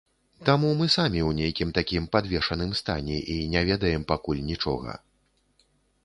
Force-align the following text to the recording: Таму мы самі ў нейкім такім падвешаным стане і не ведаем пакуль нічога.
Таму 0.47 0.69
мы 0.77 0.85
самі 0.93 1.19
ў 1.23 1.31
нейкім 1.39 1.73
такім 1.77 2.07
падвешаным 2.15 2.71
стане 2.79 3.17
і 3.33 3.35
не 3.53 3.61
ведаем 3.69 4.07
пакуль 4.13 4.41
нічога. 4.49 4.97